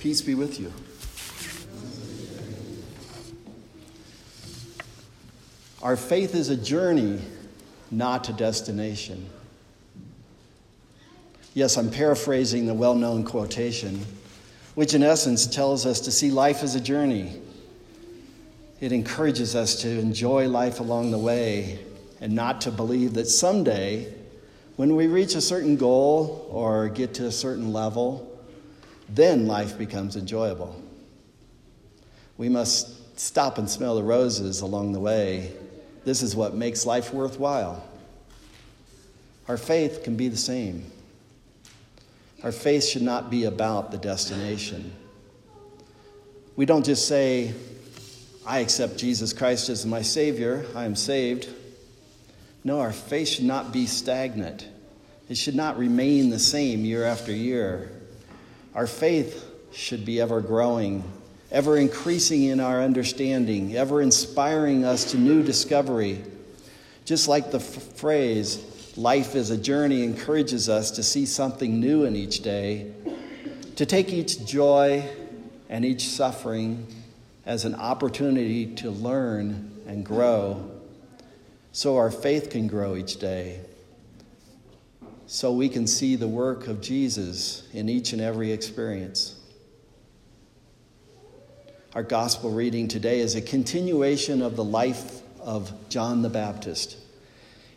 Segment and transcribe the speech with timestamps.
[0.00, 0.72] Peace be with you.
[5.82, 7.20] Our faith is a journey,
[7.90, 9.28] not a destination.
[11.52, 14.06] Yes, I'm paraphrasing the well known quotation,
[14.74, 17.38] which in essence tells us to see life as a journey.
[18.80, 21.78] It encourages us to enjoy life along the way
[22.22, 24.10] and not to believe that someday,
[24.76, 28.29] when we reach a certain goal or get to a certain level,
[29.14, 30.80] then life becomes enjoyable.
[32.38, 35.52] We must stop and smell the roses along the way.
[36.04, 37.84] This is what makes life worthwhile.
[39.48, 40.90] Our faith can be the same.
[42.42, 44.92] Our faith should not be about the destination.
[46.56, 47.52] We don't just say,
[48.46, 51.48] I accept Jesus Christ as my Savior, I am saved.
[52.64, 54.66] No, our faith should not be stagnant.
[55.28, 57.90] It should not remain the same year after year.
[58.74, 61.04] Our faith should be ever growing,
[61.50, 66.22] ever increasing in our understanding, ever inspiring us to new discovery.
[67.04, 72.04] Just like the f- phrase, life is a journey, encourages us to see something new
[72.04, 72.92] in each day,
[73.76, 75.08] to take each joy
[75.68, 76.86] and each suffering
[77.46, 80.70] as an opportunity to learn and grow
[81.72, 83.60] so our faith can grow each day
[85.30, 89.36] so we can see the work of Jesus in each and every experience.
[91.94, 96.96] Our gospel reading today is a continuation of the life of John the Baptist.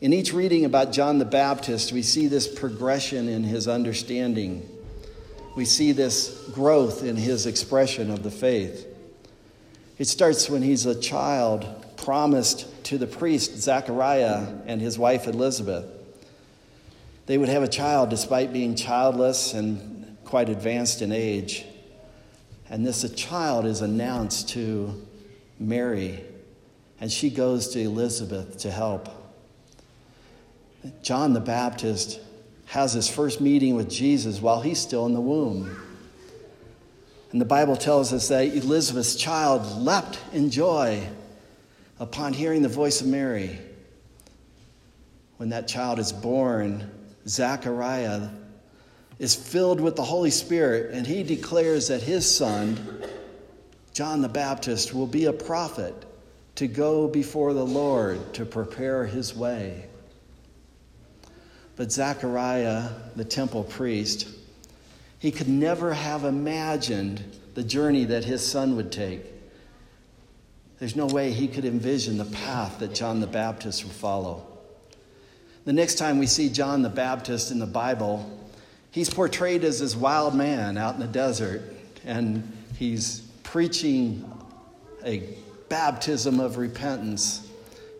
[0.00, 4.64] In each reading about John the Baptist, we see this progression in his understanding.
[5.56, 8.86] We see this growth in his expression of the faith.
[9.98, 15.96] It starts when he's a child promised to the priest Zechariah and his wife Elizabeth
[17.26, 21.64] they would have a child despite being childless and quite advanced in age.
[22.68, 25.06] And this child is announced to
[25.58, 26.24] Mary,
[27.00, 29.08] and she goes to Elizabeth to help.
[31.02, 32.20] John the Baptist
[32.66, 35.76] has his first meeting with Jesus while he's still in the womb.
[37.32, 41.06] And the Bible tells us that Elizabeth's child leapt in joy
[41.98, 43.58] upon hearing the voice of Mary.
[45.36, 46.90] When that child is born,
[47.26, 48.28] Zechariah
[49.18, 53.04] is filled with the Holy Spirit, and he declares that his son,
[53.92, 55.94] John the Baptist, will be a prophet
[56.54, 59.86] to go before the Lord to prepare his way.
[61.76, 64.28] But Zechariah, the temple priest,
[65.18, 67.22] he could never have imagined
[67.54, 69.24] the journey that his son would take.
[70.78, 74.46] There's no way he could envision the path that John the Baptist would follow.
[75.66, 78.48] The next time we see John the Baptist in the Bible,
[78.90, 81.62] he's portrayed as this wild man out in the desert,
[82.06, 84.24] and he's preaching
[85.04, 85.22] a
[85.68, 87.46] baptism of repentance.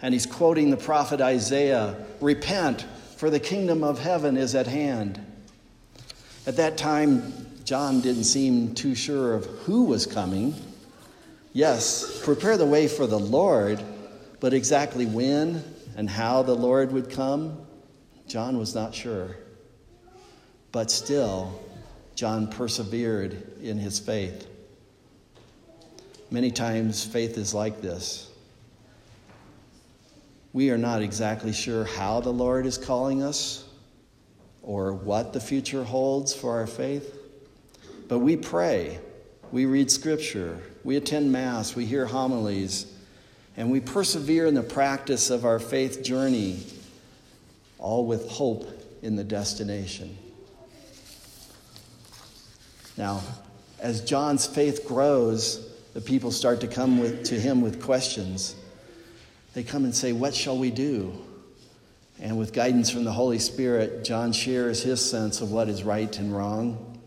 [0.00, 5.20] And he's quoting the prophet Isaiah Repent, for the kingdom of heaven is at hand.
[6.46, 7.34] At that time,
[7.64, 10.54] John didn't seem too sure of who was coming.
[11.52, 13.82] Yes, prepare the way for the Lord,
[14.40, 15.62] but exactly when
[15.96, 17.66] and how the Lord would come,
[18.26, 19.36] John was not sure.
[20.72, 21.60] But still,
[22.14, 24.46] John persevered in his faith.
[26.30, 28.30] Many times, faith is like this.
[30.52, 33.64] We are not exactly sure how the Lord is calling us
[34.62, 37.16] or what the future holds for our faith,
[38.08, 38.98] but we pray,
[39.52, 42.92] we read scripture, we attend Mass, we hear homilies
[43.60, 46.60] and we persevere in the practice of our faith journey,
[47.78, 48.66] all with hope
[49.02, 50.16] in the destination.
[52.96, 53.20] Now,
[53.78, 58.56] as John's faith grows, the people start to come with, to him with questions.
[59.52, 61.12] They come and say, What shall we do?
[62.18, 66.18] And with guidance from the Holy Spirit, John shares his sense of what is right
[66.18, 66.98] and wrong.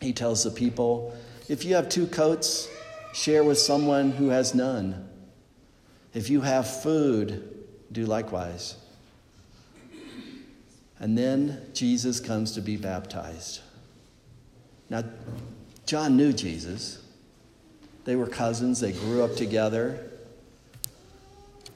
[0.00, 1.12] He tells the people,
[1.48, 2.68] If you have two coats,
[3.12, 5.07] share with someone who has none.
[6.14, 8.76] If you have food, do likewise.
[11.00, 13.60] And then Jesus comes to be baptized.
[14.90, 15.04] Now,
[15.86, 17.02] John knew Jesus.
[18.04, 20.10] They were cousins, they grew up together.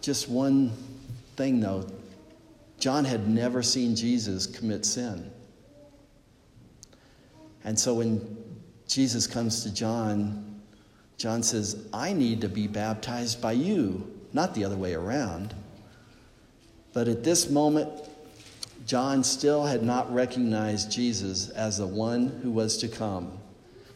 [0.00, 0.72] Just one
[1.36, 1.86] thing, though
[2.80, 5.30] John had never seen Jesus commit sin.
[7.64, 8.36] And so when
[8.88, 10.60] Jesus comes to John,
[11.16, 15.54] John says, I need to be baptized by you not the other way around.
[16.92, 17.88] But at this moment,
[18.86, 23.38] John still had not recognized Jesus as the one who was to come.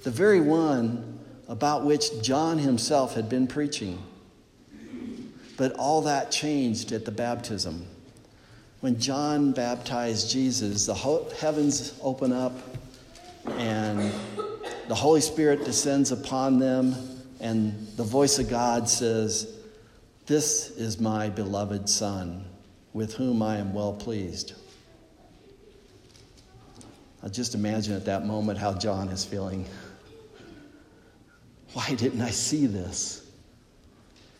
[0.06, 1.18] the very one
[1.48, 4.00] about which John himself had been preaching.
[5.56, 7.84] But all that changed at the baptism.
[8.78, 10.94] When John baptized Jesus, the
[11.40, 12.52] heavens open up
[13.58, 14.12] and
[14.86, 16.94] the Holy Spirit descends upon them,
[17.40, 19.55] and the voice of God says,
[20.26, 22.44] This is my beloved Son,
[22.92, 24.54] with whom I am well pleased.
[27.22, 29.66] I just imagine at that moment how John is feeling.
[31.74, 33.24] Why didn't I see this?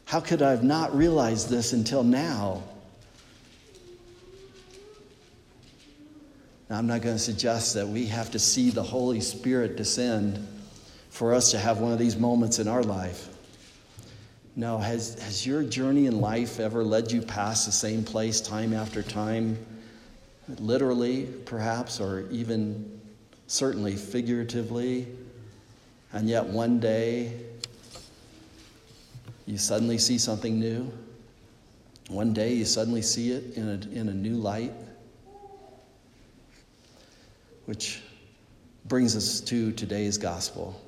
[0.06, 2.64] How could I have not realized this until now?
[6.68, 10.44] Now, I'm not going to suggest that we have to see the Holy Spirit descend
[11.10, 13.35] for us to have one of these moments in our life.
[14.58, 18.72] No, has, has your journey in life ever led you past the same place time
[18.72, 19.58] after time?
[20.58, 22.98] Literally, perhaps, or even
[23.48, 25.08] certainly figuratively.
[26.14, 27.34] And yet one day,
[29.44, 30.90] you suddenly see something new.
[32.08, 34.72] One day, you suddenly see it in a, in a new light.
[37.66, 38.00] Which
[38.86, 40.80] brings us to today's gospel.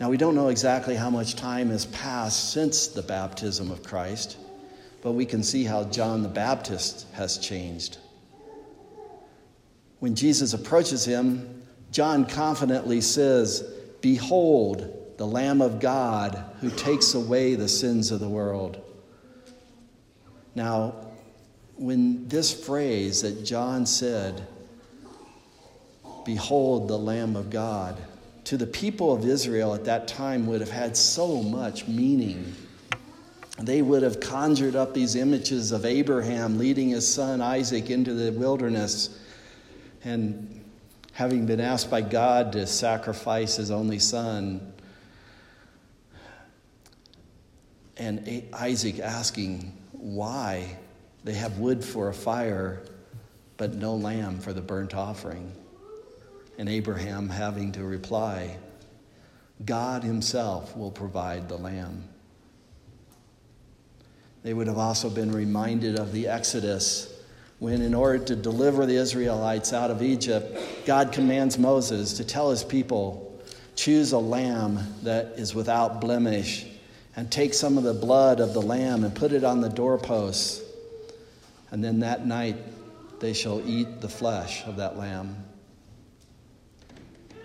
[0.00, 4.38] Now, we don't know exactly how much time has passed since the baptism of Christ,
[5.02, 7.98] but we can see how John the Baptist has changed.
[9.98, 11.62] When Jesus approaches him,
[11.92, 13.62] John confidently says,
[14.00, 18.80] Behold, the Lamb of God who takes away the sins of the world.
[20.54, 20.94] Now,
[21.76, 24.46] when this phrase that John said,
[26.24, 27.98] Behold, the Lamb of God,
[28.50, 32.52] to the people of Israel at that time would have had so much meaning.
[33.60, 38.32] They would have conjured up these images of Abraham leading his son Isaac into the
[38.32, 39.20] wilderness
[40.02, 40.64] and
[41.12, 44.72] having been asked by God to sacrifice his only son,
[47.98, 50.76] and Isaac asking why
[51.22, 52.82] they have wood for a fire,
[53.58, 55.54] but no lamb for the burnt offering.
[56.60, 58.58] And Abraham having to reply,
[59.64, 62.04] God himself will provide the lamb.
[64.42, 67.18] They would have also been reminded of the Exodus
[67.60, 70.54] when, in order to deliver the Israelites out of Egypt,
[70.84, 73.40] God commands Moses to tell his people,
[73.74, 76.66] Choose a lamb that is without blemish,
[77.16, 80.60] and take some of the blood of the lamb and put it on the doorposts.
[81.70, 82.56] And then that night
[83.18, 85.46] they shall eat the flesh of that lamb.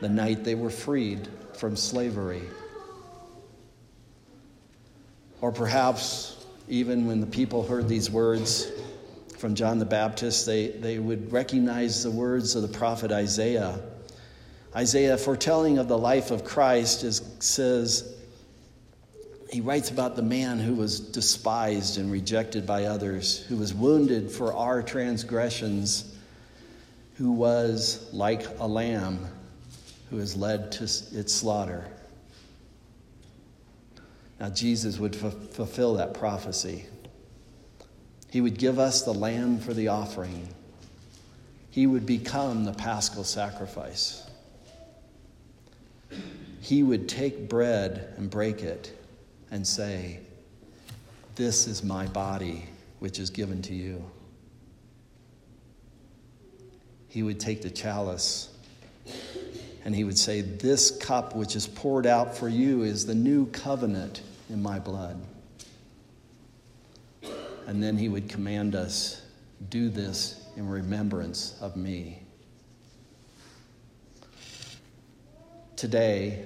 [0.01, 2.43] The night they were freed from slavery.
[5.41, 8.71] Or perhaps even when the people heard these words,
[9.37, 13.79] from John the Baptist, they, they would recognize the words of the prophet Isaiah.
[14.75, 18.11] Isaiah, foretelling of the life of Christ, is, says,
[19.51, 24.31] he writes about the man who was despised and rejected by others, who was wounded
[24.31, 26.15] for our transgressions,
[27.17, 29.27] who was like a lamb
[30.15, 31.85] who is led to its slaughter.
[34.39, 36.85] Now, Jesus would f- fulfill that prophecy.
[38.31, 40.47] He would give us the lamb for the offering.
[41.69, 44.25] He would become the paschal sacrifice.
[46.61, 48.97] He would take bread and break it
[49.51, 50.21] and say,
[51.35, 52.69] This is my body,
[52.99, 54.01] which is given to you.
[57.09, 58.54] He would take the chalice
[59.85, 63.45] and he would say, This cup which is poured out for you is the new
[63.45, 65.21] covenant in my blood.
[67.67, 69.21] And then he would command us,
[69.69, 72.21] do this in remembrance of me.
[75.75, 76.45] Today,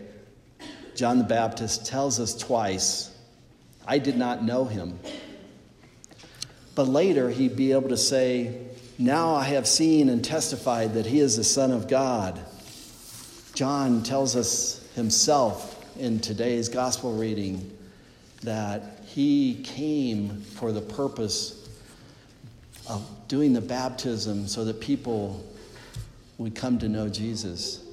[0.96, 3.15] John the Baptist tells us twice,
[3.88, 5.00] I did not know him.
[6.75, 8.67] But later, he'd be able to say,
[8.98, 12.39] Now I have seen and testified that he is the Son of God.
[13.59, 17.77] John tells us himself in today's gospel reading
[18.41, 21.67] that he came for the purpose
[22.87, 25.45] of doing the baptism so that people
[26.37, 27.83] would come to know Jesus.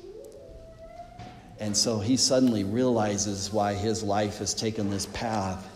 [1.59, 5.69] And so he suddenly realizes why his life has taken this path.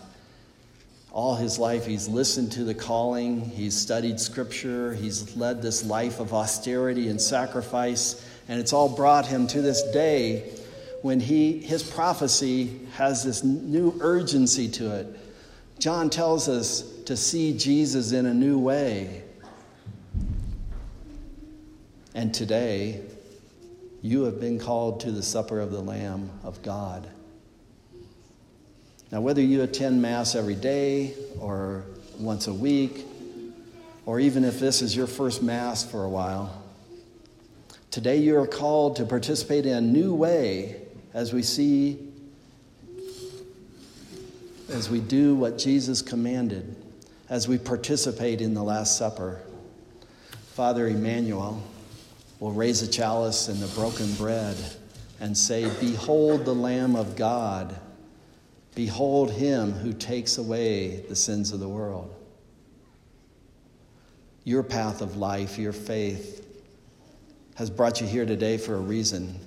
[1.11, 6.21] All his life, he's listened to the calling, he's studied scripture, he's led this life
[6.21, 10.51] of austerity and sacrifice, and it's all brought him to this day
[11.01, 15.07] when he, his prophecy has this new urgency to it.
[15.79, 19.23] John tells us to see Jesus in a new way.
[22.13, 23.01] And today,
[24.01, 27.07] You have been called to the supper of the Lamb of God.
[29.11, 31.83] Now, whether you attend Mass every day or
[32.17, 33.05] once a week,
[34.07, 36.63] or even if this is your first Mass for a while,
[37.91, 40.81] today you are called to participate in a new way
[41.13, 41.99] as we see,
[44.69, 46.75] as we do what Jesus commanded,
[47.29, 49.41] as we participate in the Last Supper.
[50.53, 51.61] Father Emmanuel
[52.39, 54.57] will raise a chalice and the broken bread
[55.19, 57.79] and say, Behold the Lamb of God
[58.75, 62.13] Behold him who takes away the sins of the world.
[64.43, 66.47] Your path of life, your faith,
[67.55, 69.39] has brought you here today for a reason.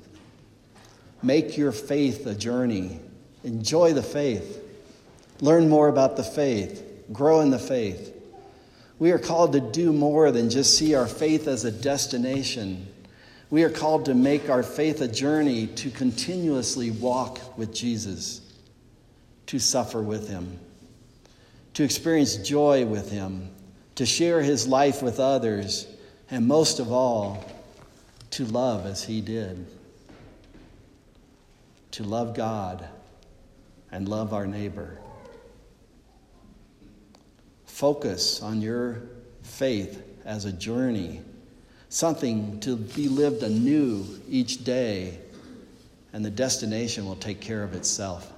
[1.23, 3.01] Make your faith a journey.
[3.45, 4.63] Enjoy the faith.
[5.41, 6.83] Learn more about the faith.
[7.13, 8.13] Grow in the faith.
[8.99, 12.87] We are called to do more than just see our faith as a destination.
[13.51, 18.41] We are called to make our faith a journey to continuously walk with Jesus
[19.47, 20.59] to suffer with him,
[21.75, 23.51] to experience joy with him,
[23.97, 25.87] to share his life with others,
[26.31, 27.45] and most of all,
[28.35, 29.65] to love as he did.
[31.93, 32.85] To love God
[33.93, 34.99] and love our neighbor.
[37.65, 39.03] Focus on your
[39.45, 41.23] faith as a journey,
[41.91, 45.19] something to be lived anew each day,
[46.13, 48.34] and the destination will take care of itself.